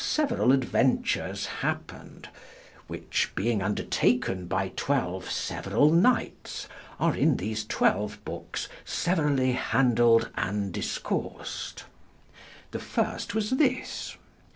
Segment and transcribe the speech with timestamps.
[0.03, 2.27] several adventures hapned,
[2.87, 5.21] which being undertaken by xii.
[5.29, 6.67] severall knights,
[6.99, 8.07] are in these xii.
[8.25, 11.83] books severally handled and discoursed.
[12.71, 14.17] The first was this.